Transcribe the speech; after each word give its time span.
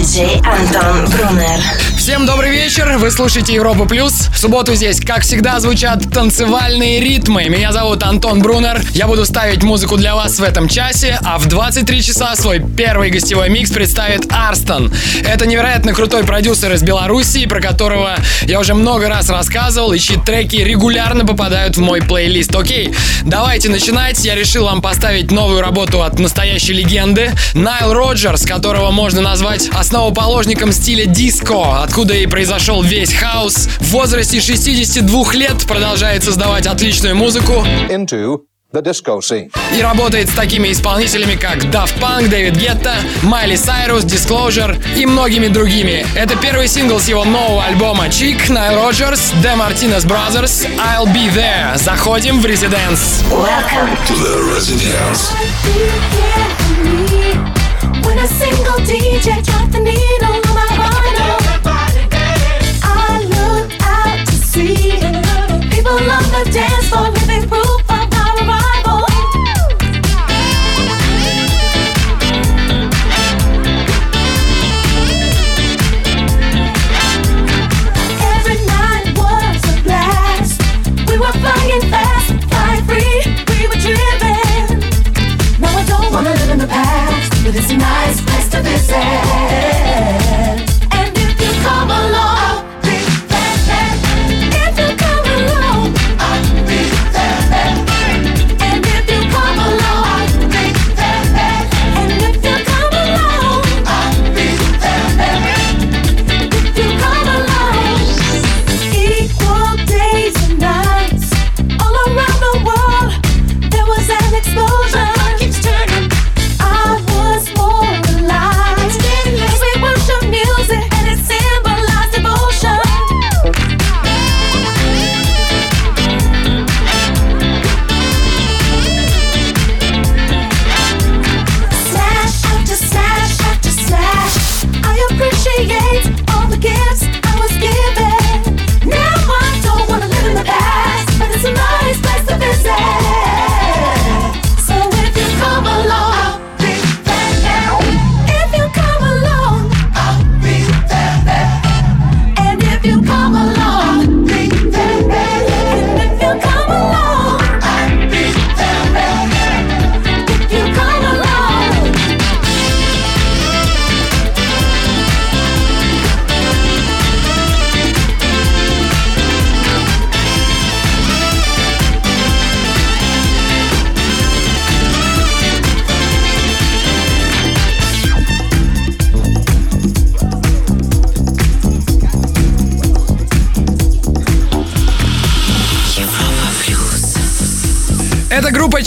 Диджей 0.00 0.40
Антон 0.46 1.04
Брунер. 1.10 1.79
Всем 2.00 2.24
добрый 2.24 2.50
вечер, 2.50 2.96
вы 2.96 3.10
слушаете 3.10 3.52
Европу 3.52 3.84
Плюс. 3.84 4.28
В 4.32 4.38
субботу 4.38 4.74
здесь, 4.74 5.00
как 5.00 5.20
всегда, 5.20 5.60
звучат 5.60 6.10
танцевальные 6.10 6.98
ритмы. 6.98 7.50
Меня 7.50 7.72
зовут 7.72 8.02
Антон 8.02 8.40
Брунер. 8.40 8.80
Я 8.94 9.06
буду 9.06 9.26
ставить 9.26 9.62
музыку 9.62 9.98
для 9.98 10.14
вас 10.14 10.38
в 10.38 10.42
этом 10.42 10.66
часе, 10.66 11.18
а 11.22 11.36
в 11.36 11.46
23 11.46 12.02
часа 12.02 12.34
свой 12.36 12.58
первый 12.58 13.10
гостевой 13.10 13.50
микс 13.50 13.70
представит 13.70 14.32
Арстон. 14.32 14.90
Это 15.26 15.44
невероятно 15.44 15.92
крутой 15.92 16.24
продюсер 16.24 16.72
из 16.72 16.82
Беларуси, 16.82 17.44
про 17.44 17.60
которого 17.60 18.16
я 18.44 18.60
уже 18.60 18.72
много 18.72 19.06
раз 19.10 19.28
рассказывал, 19.28 19.92
и 19.92 19.98
чьи 19.98 20.16
треки 20.16 20.56
регулярно 20.56 21.26
попадают 21.26 21.76
в 21.76 21.82
мой 21.82 22.00
плейлист. 22.00 22.56
Окей, 22.56 22.94
давайте 23.24 23.68
начинать. 23.68 24.24
Я 24.24 24.36
решил 24.36 24.64
вам 24.64 24.80
поставить 24.80 25.30
новую 25.30 25.60
работу 25.60 26.02
от 26.02 26.18
настоящей 26.18 26.72
легенды. 26.72 27.32
Найл 27.52 27.92
Роджерс, 27.92 28.46
которого 28.46 28.90
можно 28.90 29.20
назвать 29.20 29.68
основоположником 29.68 30.72
стиля 30.72 31.04
диско, 31.04 31.89
откуда 31.90 32.14
и 32.14 32.26
произошел 32.26 32.84
весь 32.84 33.12
хаос. 33.12 33.68
В 33.80 33.90
возрасте 33.90 34.40
62 34.40 35.32
лет 35.32 35.66
продолжает 35.66 36.22
создавать 36.22 36.68
отличную 36.68 37.16
музыку. 37.16 37.66
Into 37.88 38.42
the 38.72 38.80
disco 38.80 39.18
scene. 39.18 39.50
И 39.76 39.82
работает 39.82 40.28
с 40.28 40.32
такими 40.32 40.70
исполнителями, 40.70 41.34
как 41.34 41.64
Daft 41.64 41.98
Punk, 42.00 42.28
Дэвид 42.28 42.54
Гетта, 42.54 42.94
Майли 43.24 43.56
Сайрус, 43.56 44.04
Disclosure 44.04 44.80
и 44.96 45.04
многими 45.04 45.48
другими. 45.48 46.06
Это 46.14 46.36
первый 46.36 46.68
сингл 46.68 47.00
с 47.00 47.08
его 47.08 47.24
нового 47.24 47.64
альбома 47.64 48.06
Chick, 48.06 48.38
Nile 48.48 48.76
Rodgers, 48.76 49.20
The 49.42 49.56
Martinez 49.56 50.06
Brothers, 50.06 50.68
I'll 50.78 51.12
Be 51.12 51.28
There. 51.34 51.76
Заходим 51.76 52.40
в 52.40 52.46
Residence. 52.46 53.24
Welcome 53.32 53.96
to 54.06 54.14
the 54.14 54.54
Residence. 54.54 55.32
When 58.06 58.16
a 58.16 58.28
single 58.28 58.78
DJ 58.86 59.44
dropped 59.44 59.72
the 59.72 59.80
needle 59.80 60.49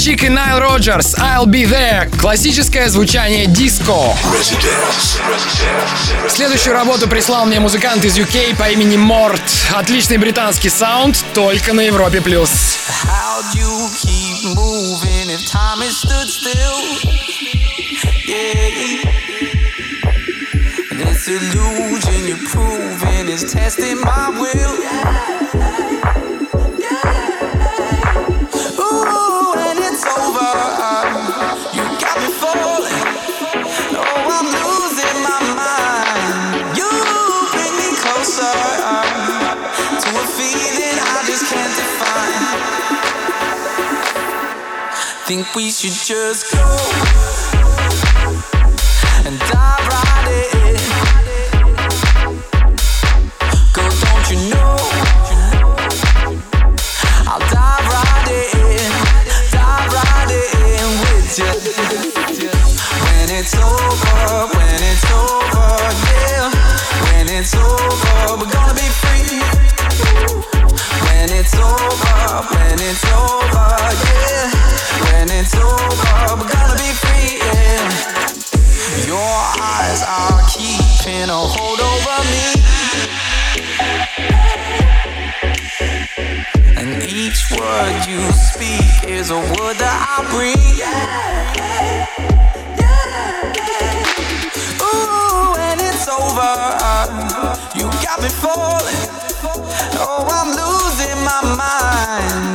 Чик 0.03 0.21
и 0.25 0.27
Найл 0.27 0.59
Роджерс, 0.59 1.15
I'll 1.15 1.45
Be 1.45 1.63
There, 1.63 2.13
классическое 2.19 2.89
звучание 2.89 3.45
диско. 3.45 4.13
Следующую 6.27 6.73
работу 6.73 7.07
прислал 7.07 7.45
мне 7.45 7.61
музыкант 7.61 8.03
из 8.03 8.17
UK 8.17 8.57
по 8.57 8.69
имени 8.69 8.97
Морт. 8.97 9.41
Отличный 9.73 10.17
британский 10.17 10.67
саунд, 10.67 11.23
только 11.33 11.71
на 11.71 11.79
Европе+. 11.79 12.19
плюс. 12.19 12.49
This 20.91 21.29
illusion 21.29 22.27
you're 22.27 22.37
proving 22.49 23.29
is 23.29 23.45
testing 23.45 24.01
my 24.01 24.29
will. 24.37 25.92
Think 45.33 45.55
we 45.55 45.71
should 45.71 45.89
just 45.89 46.53
go 46.53 46.61
and 49.25 49.39
dive 49.49 49.87
right 49.89 50.27
in. 50.53 50.77
Girl, 53.73 53.89
don't 53.89 54.29
you 54.29 54.37
know? 54.53 54.77
I'll 57.25 57.41
dive 57.49 57.85
right 57.89 58.29
in, 58.53 58.93
dive 59.49 59.89
right 59.97 60.29
in 60.29 61.01
with 61.01 61.33
you. 61.39 61.49
When 63.01 63.27
it's 63.33 63.55
over, 63.57 64.53
when 64.53 64.81
it's 64.85 65.09
over, 65.17 65.81
yeah. 66.13 66.53
When 67.09 67.25
it's 67.33 67.55
over, 67.55 68.37
we're 68.37 68.53
gonna 68.53 68.75
be 68.75 68.87
free. 69.01 69.41
When 71.01 71.27
it's 71.31 71.55
over, 71.55 72.45
when 72.53 72.77
it's 72.79 73.03
over, 73.09 73.81
yeah 74.29 74.52
it's 75.31 75.55
over, 75.55 76.35
we're 76.35 76.49
gonna 76.49 76.75
be 76.75 76.91
Your 79.07 79.33
eyes 79.61 80.01
are 80.03 80.41
keeping 80.49 81.29
a 81.29 81.41
hold 81.53 81.79
over 81.79 82.19
me. 82.33 82.45
And 86.75 87.03
each 87.03 87.51
word 87.51 88.05
you 88.07 88.21
speak 88.33 89.09
is 89.09 89.29
a 89.29 89.37
word 89.37 89.77
that 89.79 89.97
I 90.11 90.27
breathe. 90.33 90.83
Ooh, 94.81 95.55
it's 95.79 96.07
over, 96.09 96.55
you 97.79 97.85
got 98.03 98.21
me 98.21 98.29
falling. 98.29 99.07
Oh, 100.03 100.27
I'm 100.29 100.49
losing 100.51 101.19
my 101.23 101.41
mind 101.55 102.52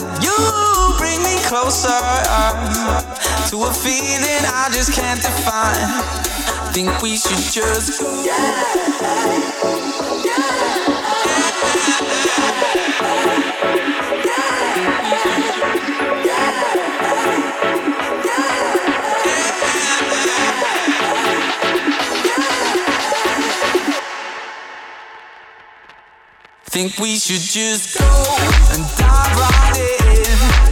closer 1.49 1.89
uh, 1.91 3.01
to 3.49 3.65
a 3.65 3.73
feeling 3.73 4.45
I 4.53 4.69
just 4.71 4.93
can't 4.93 5.19
define. 5.19 5.89
Think 6.75 7.01
we 7.01 7.17
should 7.17 7.39
just 7.39 8.03
yeah, 8.03 8.37
yeah, 9.01 9.39
yeah, 10.25 10.69
Think 26.67 26.99
we 26.99 27.17
should 27.17 27.41
just 27.41 27.99
go 27.99 28.05
and 28.73 28.85
dive 28.99 29.39
right 29.39 29.99
in 30.65 30.68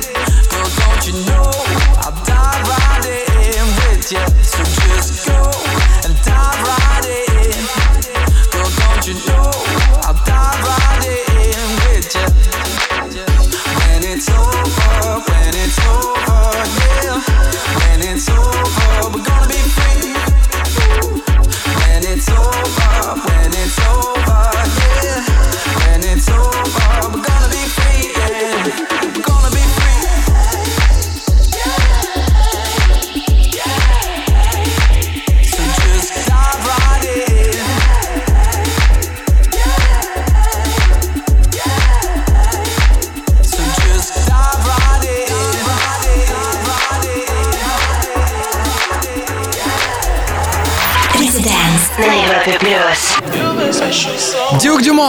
you 1.06 1.12
know 1.26 1.53
I'll 2.03 2.25
dive 2.25 2.67
right 2.67 3.06
in 3.06 3.67
with 3.76 4.11
you. 4.11 4.26
So 4.43 4.64
just 4.64 5.25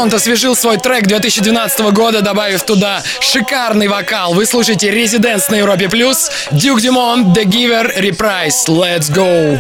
Sound 0.08 0.16
освежил 0.16 0.56
свой 0.56 0.78
трек 0.78 1.06
2012 1.08 1.92
года, 1.92 2.22
добавив 2.22 2.64
туда 2.64 3.04
шикарный 3.20 3.88
вокал. 3.88 4.34
Вы 4.34 4.46
слушаете 4.46 4.90
Residents 4.90 5.50
на 5.50 5.56
Европе+, 5.56 5.90
плюс, 5.90 6.30
Дюк 6.52 6.80
Димон, 6.80 7.34
The 7.34 7.44
Giver, 7.44 7.98
Reprise. 8.00 8.68
Let's 8.68 9.12
go! 9.12 9.60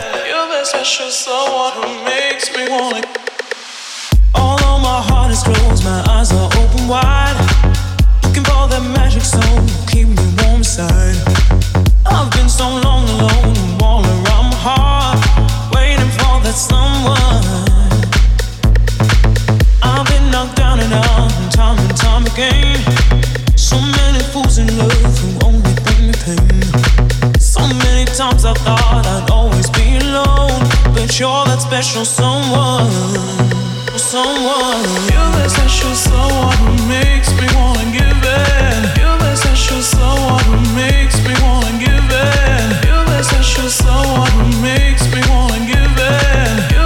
You're 31.20 31.46
that 31.46 31.60
special 31.62 32.06
someone, 32.06 32.92
someone. 33.98 34.86
You're 35.10 35.32
that 35.34 35.50
special 35.50 35.96
someone 35.96 36.56
who 36.62 36.88
makes 36.88 37.34
me 37.34 37.48
wanna 37.58 37.90
give 37.90 38.22
in. 38.22 39.02
You're 39.02 39.18
that 39.18 39.38
special 39.42 39.82
someone 39.82 40.44
who 40.46 40.76
makes 40.76 41.18
me 41.26 41.34
wanna 41.42 41.74
give 41.80 42.06
in. 42.06 42.70
You're 42.86 43.06
that 43.10 43.26
special 43.26 43.68
someone 43.68 44.30
who 44.30 44.62
makes 44.62 45.12
me 45.12 45.20
wanna 45.28 45.66
give 45.66 45.98
in. 45.98 46.77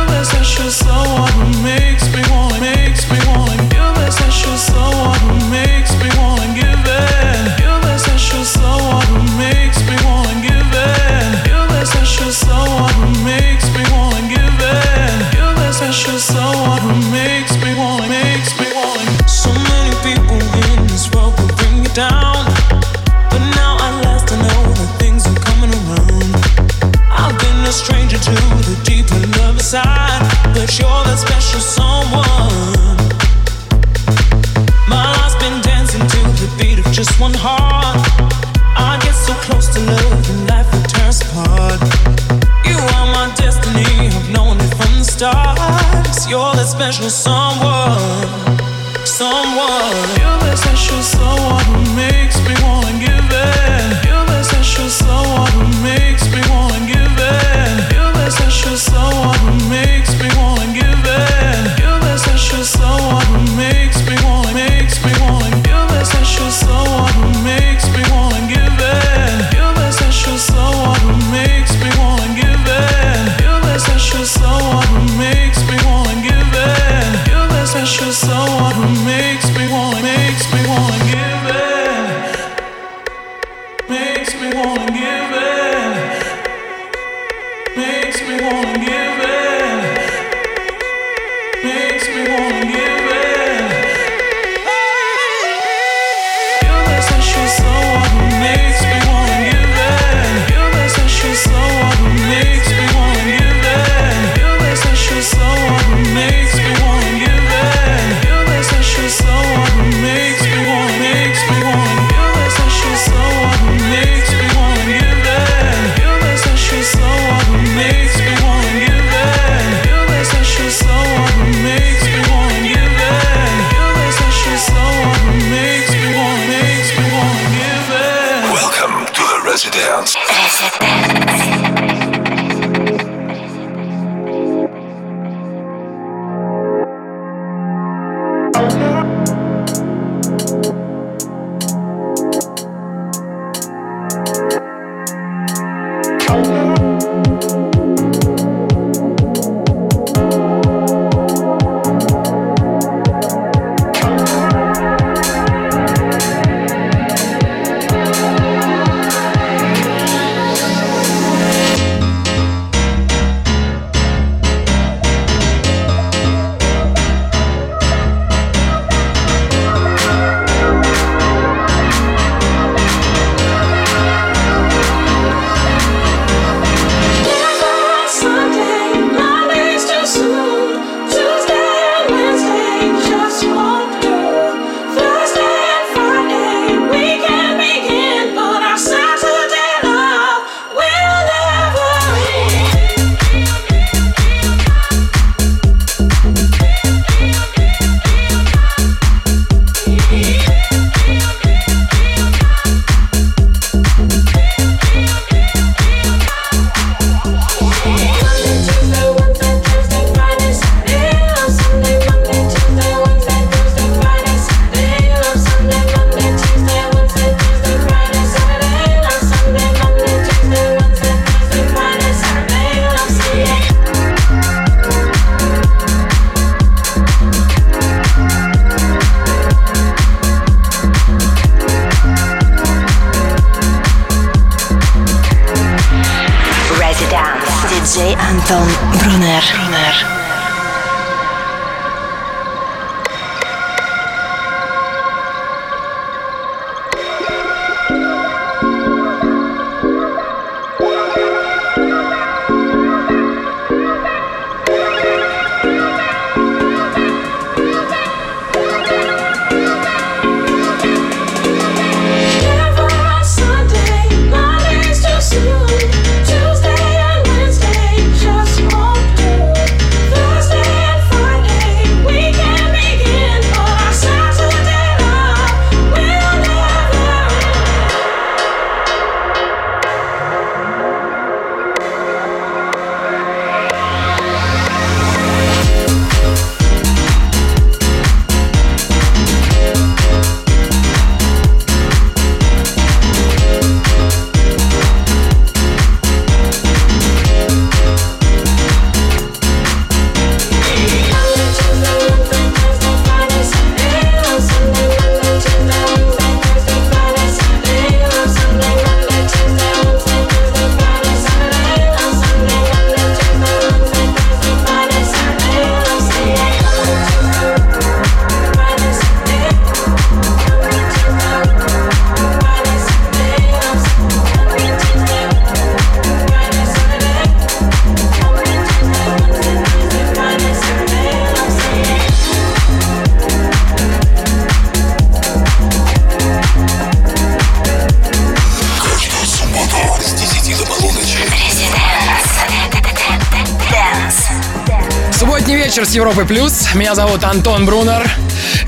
Меня 346.74 346.96
зовут 346.96 347.24
Антон 347.26 347.66
Брунер. 347.66 348.10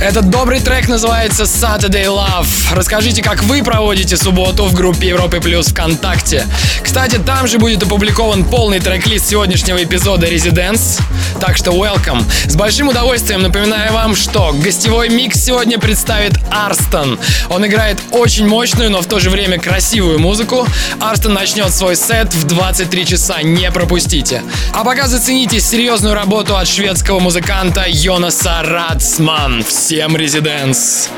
Этот 0.02 0.30
добрый 0.30 0.60
трек 0.60 0.90
называется 0.90 1.44
Saturday 1.44 2.08
Love. 2.08 2.46
Расскажите, 2.74 3.24
как 3.24 3.42
вы 3.44 3.64
проводите 3.64 4.18
субботу 4.18 4.66
в 4.66 4.74
группе 4.74 5.08
Европы 5.08 5.40
Плюс 5.40 5.68
ВКонтакте. 5.68 6.46
Кстати, 6.84 7.18
там 7.18 7.48
же 7.48 7.60
будет 7.60 7.82
опубликован 7.84 8.44
полный 8.44 8.82
трек-лист 8.82 9.30
сегодняшнего 9.30 9.82
эпизода 9.82 10.28
Residence. 10.28 11.02
Так 11.46 11.58
что 11.58 11.72
welcome. 11.72 12.24
С 12.48 12.56
большим 12.56 12.88
удовольствием 12.88 13.42
напоминаю 13.42 13.92
вам, 13.92 14.16
что 14.16 14.54
гостевой 14.54 15.10
микс 15.10 15.44
сегодня 15.44 15.78
представит 15.78 16.36
Арстон. 16.50 17.20
Он 17.50 17.68
играет 17.68 18.00
очень 18.12 18.48
мощную, 18.48 18.90
но 18.90 19.02
в 19.02 19.08
то 19.08 19.20
же 19.20 19.30
время 19.30 19.60
красивую 19.60 20.20
музыку. 20.20 20.66
Арстон 21.02 21.34
начнет 21.34 21.74
свой 21.74 21.98
сет 21.98 22.34
в 22.34 22.46
23 22.46 23.06
часа, 23.06 23.42
не 23.42 23.70
пропустите. 23.72 24.42
А 24.72 24.86
пока 24.86 25.08
зацените 25.08 25.60
серьезную 25.60 26.16
работу 26.16 26.56
от 26.56 26.66
шведского 26.66 27.20
музыканта 27.20 27.84
Йонаса 27.90 28.62
Рацман. 28.64 29.66
Всем 29.66 30.16
резиденс! 30.16 31.10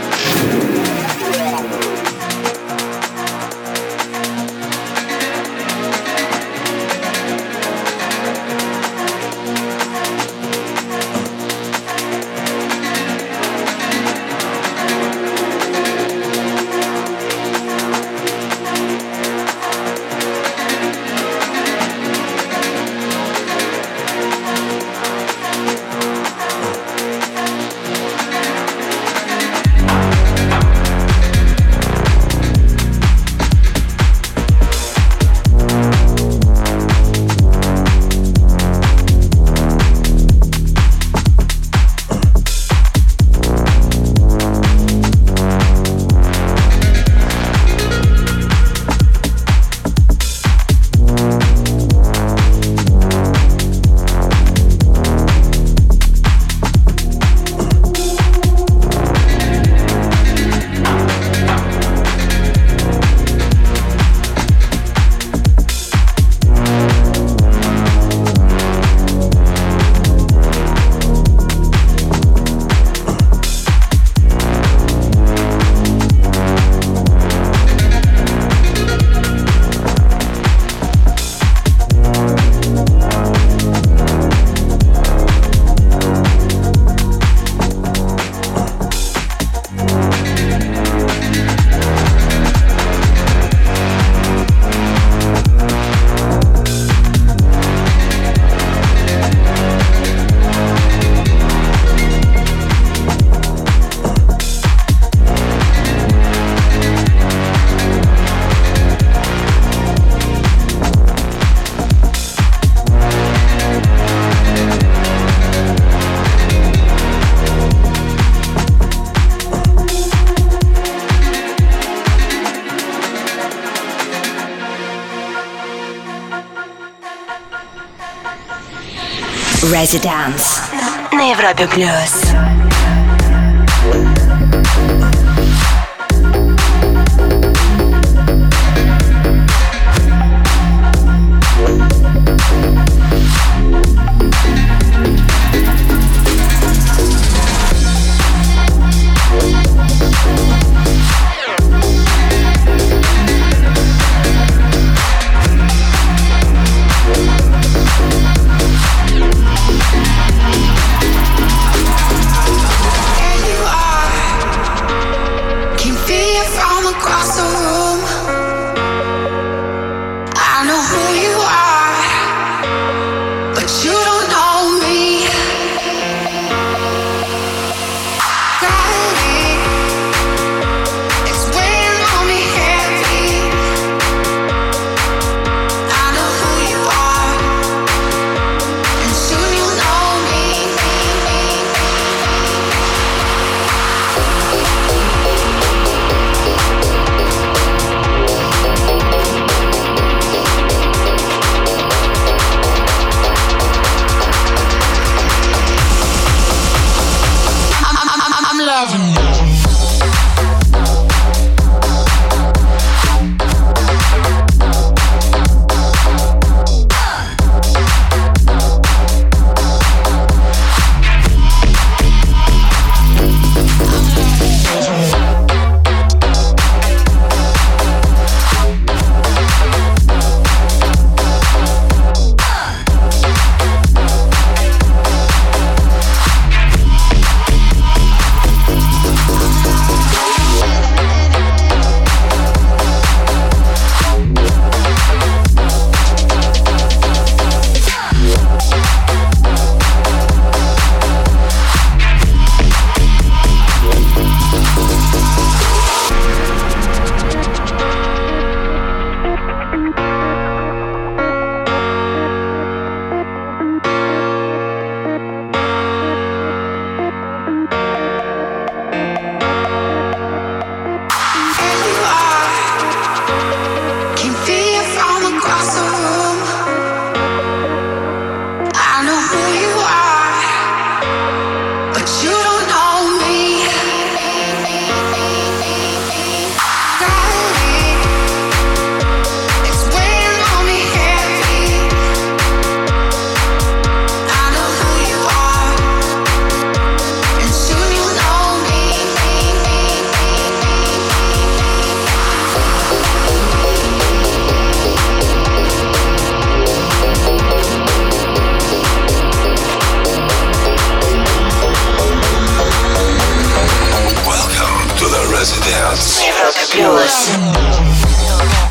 Residence. 129.85 130.63
На 131.11 131.29
Европе 131.29 131.67
Плюс. 131.67 132.44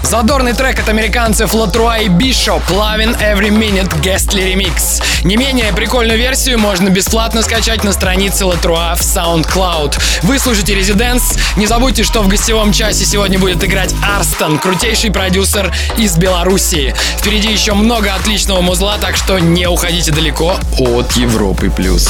Задорный 0.02 0.52
трек 0.52 0.78
от 0.78 0.88
американцев 0.88 1.54
Латруа 1.54 1.98
и 1.98 2.08
Бишоп 2.08 2.62
Lovin' 2.70 3.18
Every 3.18 3.48
Minute 3.48 4.00
Guestly 4.00 4.54
Remix. 4.54 5.02
Не 5.24 5.36
менее 5.36 5.72
прикольную 5.72 6.18
версию 6.18 6.58
можно 6.58 6.88
бесплатно 6.90 7.42
скачать 7.42 7.82
на 7.82 7.92
странице 7.92 8.44
Латруа 8.44 8.94
в 8.94 9.00
SoundCloud. 9.00 10.00
Вы 10.22 10.38
слушаете 10.38 10.74
Residents. 10.74 11.38
Не 11.56 11.66
забудьте, 11.66 12.04
что 12.04 12.22
в 12.22 12.28
гостевом 12.28 12.72
часе 12.72 13.04
сегодня 13.04 13.38
будет 13.38 13.64
играть 13.64 13.94
Арстон, 14.04 14.58
крутейший 14.58 15.10
продюсер 15.10 15.74
из 15.96 16.16
Белоруссии. 16.16 16.94
Впереди 17.18 17.50
еще 17.50 17.72
много 17.72 18.14
отличного 18.14 18.60
музла, 18.60 18.98
так 18.98 19.16
что 19.16 19.38
не 19.38 19.66
уходите 19.66 20.12
далеко 20.12 20.60
от 20.78 21.12
Европы+. 21.12 21.70
плюс. 21.70 22.08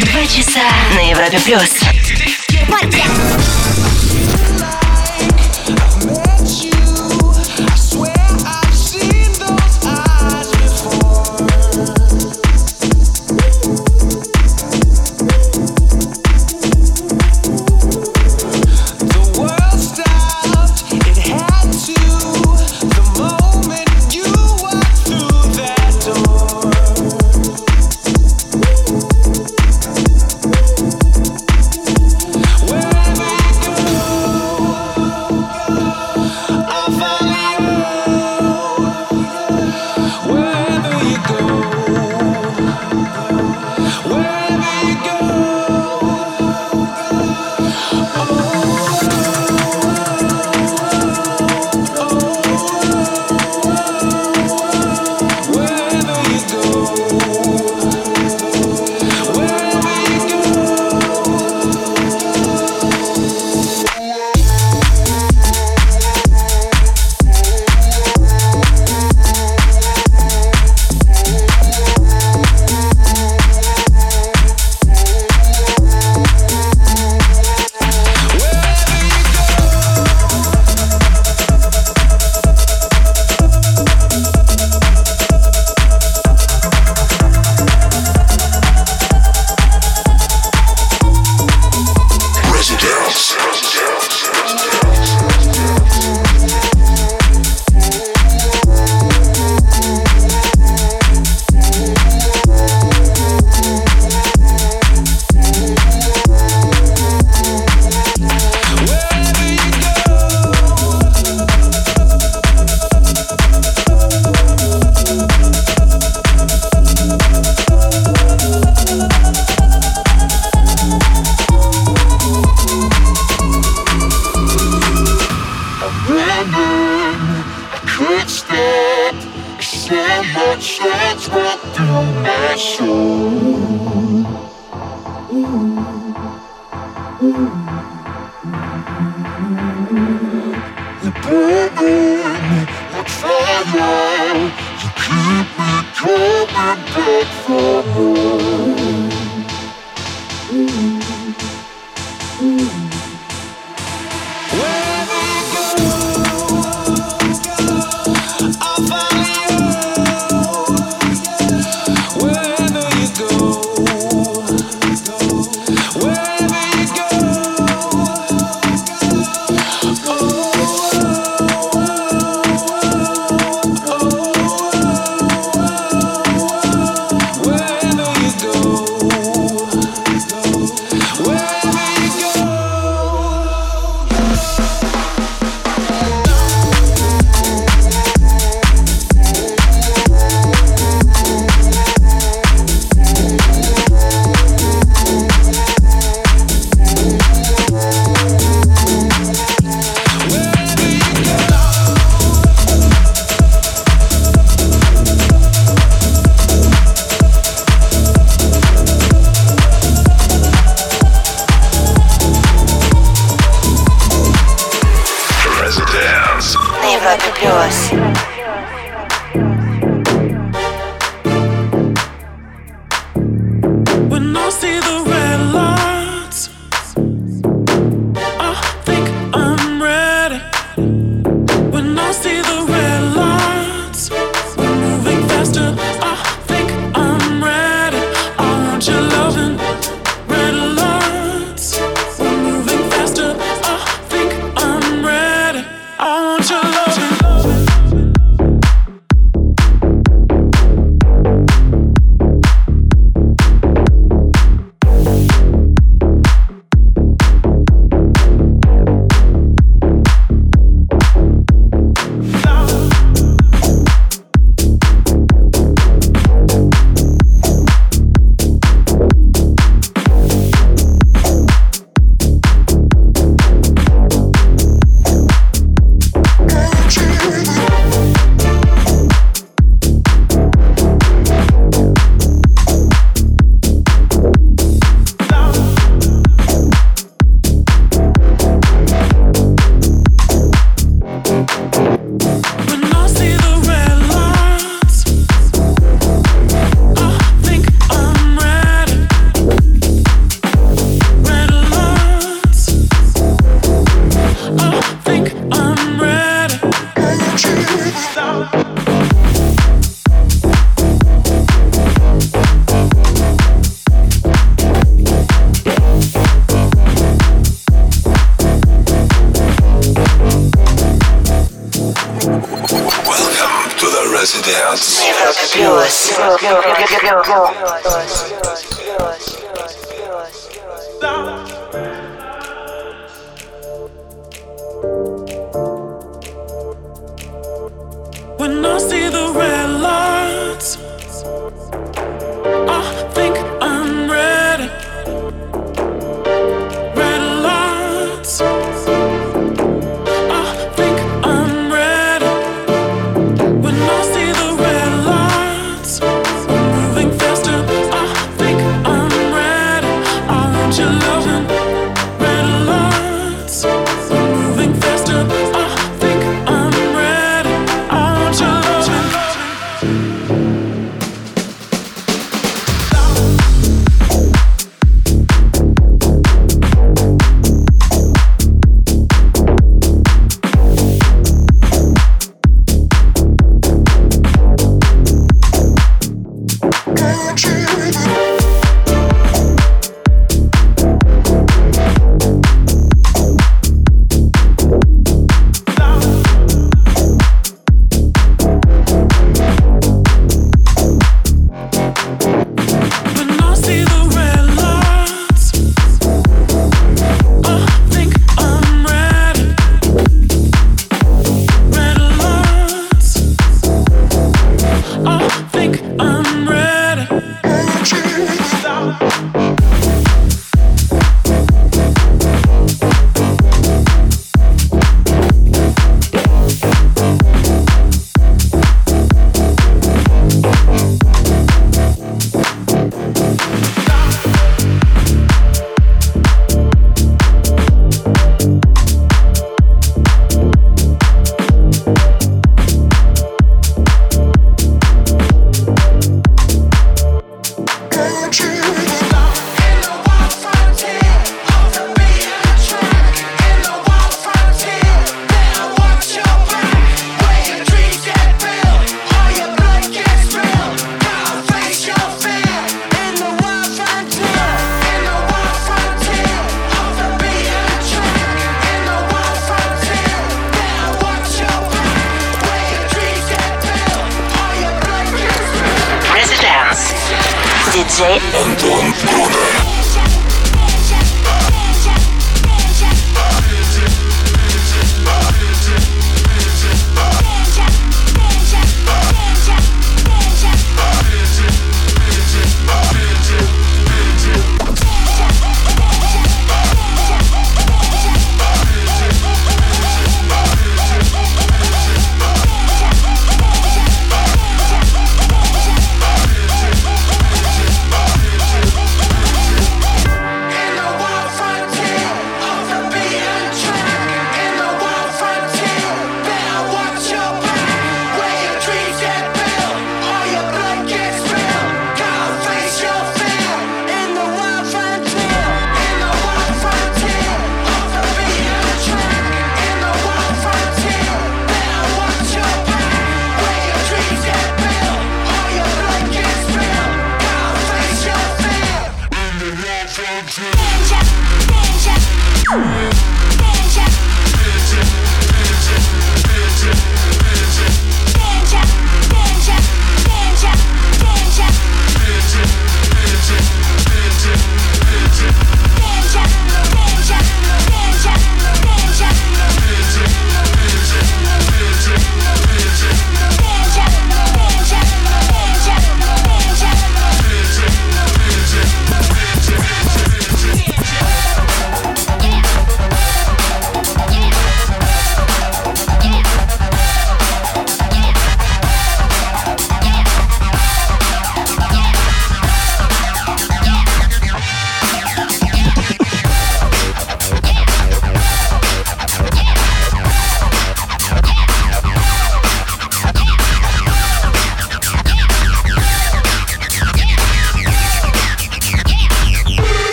Два 0.00 0.26
часа 0.26 0.60
на 0.94 1.10
Европе 1.10 1.38
плюс. 1.44 2.15
What 2.68 2.90
the? 2.90 3.65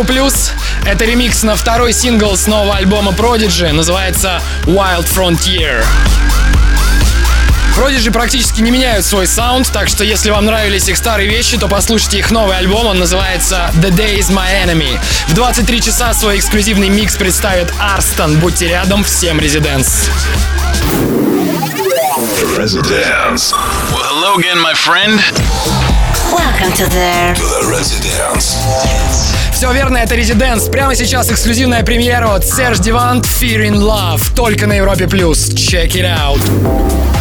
Европу 0.00 0.04
Плюс. 0.04 0.52
Это 0.86 1.04
ремикс 1.04 1.42
на 1.42 1.56
второй 1.56 1.92
сингл 1.92 2.36
с 2.36 2.46
нового 2.46 2.76
альбома 2.76 3.12
Prodigy. 3.12 3.70
Называется 3.72 4.40
Wild 4.64 5.06
Frontier. 5.06 5.84
Prodigy 7.76 8.10
практически 8.10 8.62
не 8.62 8.70
меняют 8.70 9.04
свой 9.04 9.26
саунд, 9.26 9.70
так 9.72 9.88
что 9.88 10.04
если 10.04 10.30
вам 10.30 10.46
нравились 10.46 10.88
их 10.88 10.96
старые 10.96 11.28
вещи, 11.28 11.56
то 11.58 11.68
послушайте 11.68 12.18
их 12.18 12.30
новый 12.30 12.56
альбом, 12.56 12.86
он 12.86 12.98
называется 12.98 13.70
The 13.76 13.90
Day 13.90 14.18
is 14.18 14.30
My 14.30 14.64
Enemy. 14.64 14.98
В 15.28 15.34
23 15.34 15.80
часа 15.80 16.14
свой 16.14 16.38
эксклюзивный 16.38 16.88
микс 16.88 17.16
представит 17.16 17.72
Арстон. 17.78 18.38
Будьте 18.38 18.68
рядом, 18.68 19.04
всем 19.04 19.38
резиденс. 19.38 20.08
Residence. 22.56 23.52
Well, 23.92 24.02
hello 24.04 24.36
again, 24.36 24.58
my 24.58 24.74
friend. 24.74 25.20
Welcome 26.32 26.72
to 26.74 26.84
the 26.86 27.34
The 27.36 27.68
Residence. 27.68 29.29
Все 29.60 29.70
верно, 29.74 29.98
это 29.98 30.14
Резиденс. 30.14 30.70
Прямо 30.70 30.94
сейчас 30.94 31.30
эксклюзивная 31.30 31.82
премьера 31.82 32.34
от 32.34 32.46
Серж 32.46 32.78
Дивант 32.78 33.26
Fear 33.26 33.68
in 33.68 33.74
Love. 33.74 34.34
Только 34.34 34.66
на 34.66 34.72
Европе 34.72 35.06
Плюс. 35.06 35.50
Check 35.50 35.88
it 35.88 36.06
out. 36.06 37.19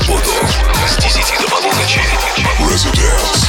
субботу 0.00 0.30
с 0.86 0.96
10 0.96 1.40
до 1.40 1.48
полуночи. 1.48 2.00
Residence. 2.60 3.48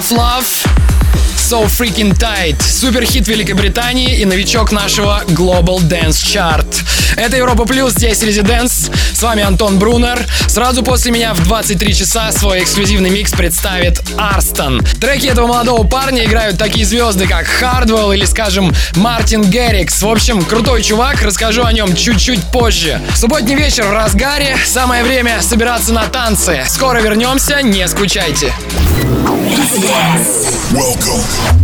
Tough 0.00 0.12
Love. 0.12 0.66
So 1.36 1.66
Freaking 1.66 2.16
Tight. 2.16 2.62
Суперхит 2.62 3.28
Великобритании 3.28 4.18
и 4.18 4.24
новичок 4.24 4.72
нашего 4.72 5.22
Global 5.26 5.78
Dance 5.80 6.24
Chart. 6.24 6.64
Это 7.16 7.36
Европа 7.36 7.66
Плюс, 7.66 7.92
здесь 7.92 8.22
Резиденс. 8.22 8.90
С 9.12 9.22
вами 9.22 9.42
Антон 9.42 9.78
Брунер. 9.78 10.24
Сразу 10.46 10.82
после 10.82 11.12
меня 11.12 11.34
в 11.34 11.44
23 11.44 11.94
часа 11.94 12.32
свой 12.32 12.62
эксклюзивный 12.62 13.10
микс 13.10 13.32
представит 13.32 14.00
Арстон. 14.16 14.80
Треки 15.02 15.26
этого 15.26 15.48
молодого 15.48 15.86
парня 15.86 16.24
играют 16.24 16.56
такие 16.56 16.86
звезды, 16.86 17.26
как 17.26 17.46
Хардвелл 17.46 18.12
или, 18.12 18.24
скажем, 18.24 18.74
Мартин 18.96 19.42
Геррикс. 19.42 20.00
В 20.00 20.08
общем, 20.08 20.42
крутой 20.42 20.82
чувак, 20.82 21.20
расскажу 21.20 21.64
о 21.64 21.72
нем 21.74 21.94
чуть-чуть 21.94 22.42
позже. 22.44 23.02
Субботний 23.14 23.54
вечер 23.54 23.84
в 23.84 23.92
разгаре, 23.92 24.56
самое 24.64 25.04
время 25.04 25.42
собираться 25.42 25.92
на 25.92 26.06
танцы. 26.06 26.64
Скоро 26.68 27.00
вернемся, 27.00 27.60
не 27.60 27.86
скучайте. 27.86 28.54
Welcome. 30.72 31.59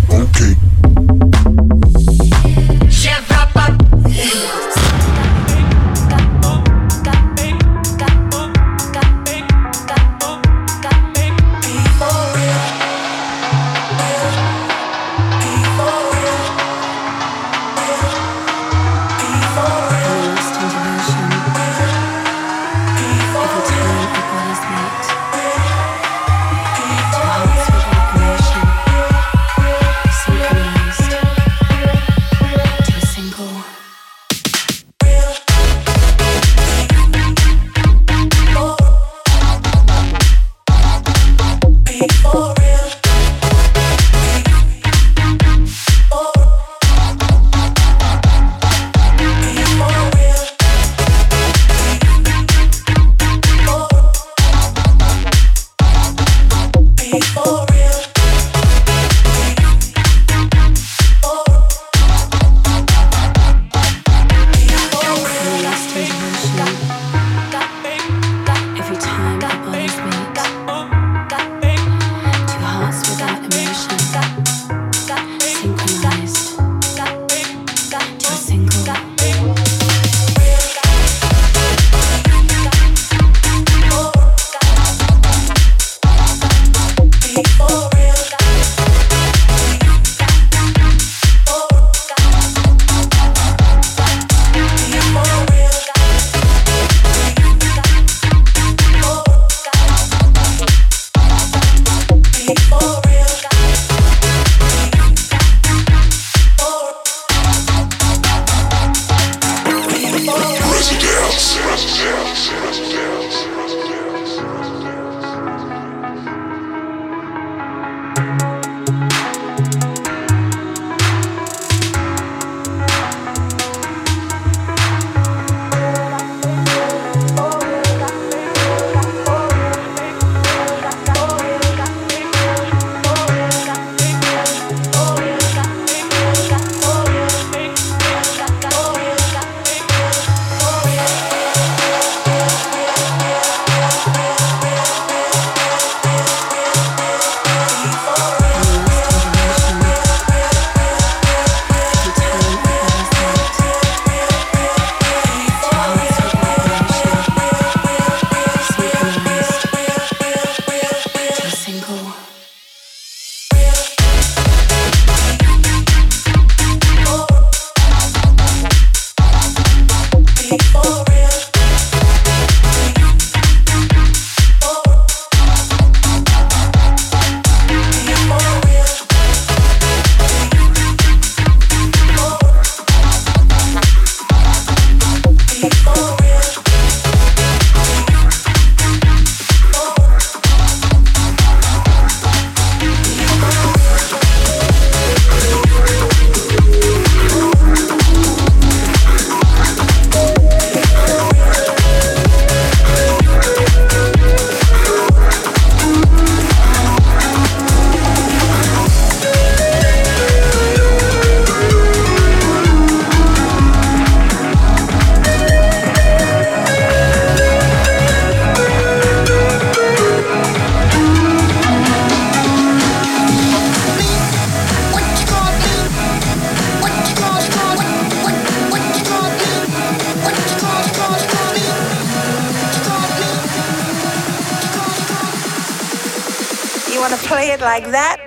Like 237.66 237.90
that? 237.90 238.25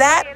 That? 0.00 0.29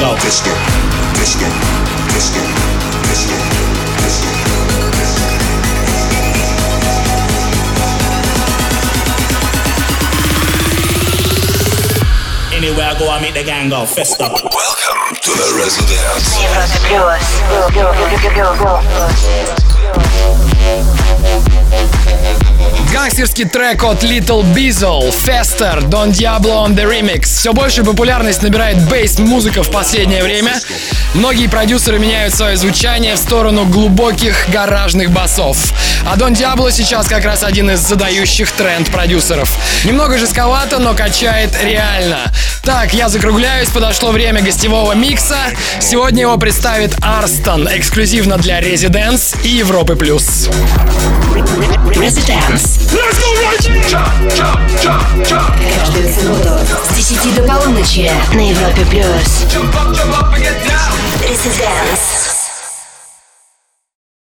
know. 0.00 0.14
Biscuit, 0.24 0.56
biscuit, 1.18 1.52
biscuit, 2.14 2.48
biscuit, 3.04 3.42
biscuit. 4.00 4.36
Anywhere 12.52 12.86
I 12.86 12.98
go, 12.98 13.10
I 13.10 13.20
meet 13.20 13.34
the 13.34 13.44
gang 13.44 13.68
go. 13.68 13.84
Festa. 13.84 14.24
Welcome 14.24 15.16
to 15.16 15.30
the 15.36 15.52
residence. 15.58 16.40
Гангстерский 22.92 23.44
трек 23.44 23.84
от 23.84 24.02
Little 24.02 24.42
Beazle, 24.52 25.14
Faster, 25.24 25.80
Don 25.88 26.10
Diablo 26.10 26.66
on 26.66 26.74
the 26.74 26.84
Remix. 26.84 27.22
Все 27.22 27.52
большую 27.52 27.84
популярность 27.84 28.42
набирает 28.42 28.78
бейс-музыка 28.88 29.62
в 29.62 29.70
последнее 29.70 30.24
время. 30.24 30.58
Многие 31.14 31.46
продюсеры 31.46 32.00
меняют 32.00 32.34
свое 32.34 32.56
звучание 32.56 33.14
в 33.14 33.18
сторону 33.18 33.64
глубоких 33.64 34.48
гаражных 34.48 35.12
басов. 35.12 35.72
А 36.04 36.16
Don 36.16 36.32
Diablo 36.32 36.72
сейчас 36.72 37.06
как 37.06 37.24
раз 37.24 37.44
один 37.44 37.70
из 37.70 37.78
задающих 37.78 38.50
тренд 38.50 38.90
продюсеров. 38.90 39.56
Немного 39.84 40.18
жестковато, 40.18 40.78
но 40.80 40.94
качает 40.94 41.50
реально. 41.62 42.32
Так, 42.70 42.94
я 42.94 43.08
закругляюсь, 43.08 43.68
подошло 43.68 44.12
время 44.12 44.42
гостевого 44.42 44.92
микса. 44.92 45.38
Сегодня 45.80 46.22
его 46.22 46.38
представит 46.38 46.94
Арстон, 47.02 47.66
эксклюзивно 47.66 48.36
для 48.38 48.60
Residents 48.60 49.36
и 49.42 49.48
Европы+. 49.48 49.96
плюс. 49.96 50.48
Каждую 55.80 56.14
субботу 56.14 56.60
с 56.88 56.94
10 56.94 57.34
до 57.34 57.42
полуночи 57.42 58.08
на 58.34 58.50
Европе 58.50 58.86
плюс. 58.88 59.46
Residence. 61.28 62.29